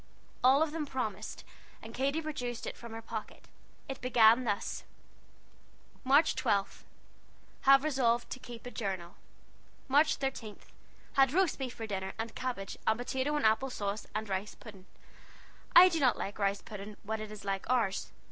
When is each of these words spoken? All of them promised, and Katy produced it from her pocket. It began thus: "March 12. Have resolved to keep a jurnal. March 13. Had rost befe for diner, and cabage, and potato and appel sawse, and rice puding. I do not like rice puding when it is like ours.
All 0.43 0.63
of 0.63 0.71
them 0.71 0.87
promised, 0.87 1.43
and 1.79 1.93
Katy 1.93 2.23
produced 2.23 2.65
it 2.65 2.75
from 2.75 2.91
her 2.93 3.03
pocket. 3.03 3.47
It 3.87 4.01
began 4.01 4.45
thus: 4.45 4.83
"March 6.03 6.33
12. 6.35 6.83
Have 7.69 7.83
resolved 7.83 8.31
to 8.31 8.39
keep 8.39 8.65
a 8.65 8.71
jurnal. 8.71 9.13
March 9.87 10.15
13. 10.15 10.57
Had 11.13 11.33
rost 11.33 11.59
befe 11.59 11.71
for 11.73 11.85
diner, 11.85 12.13
and 12.17 12.33
cabage, 12.33 12.79
and 12.87 12.97
potato 12.97 13.35
and 13.35 13.45
appel 13.45 13.69
sawse, 13.69 14.07
and 14.15 14.27
rice 14.27 14.55
puding. 14.55 14.87
I 15.75 15.87
do 15.87 15.99
not 15.99 16.17
like 16.17 16.39
rice 16.39 16.63
puding 16.63 16.97
when 17.03 17.21
it 17.21 17.31
is 17.31 17.45
like 17.45 17.69
ours. 17.69 18.11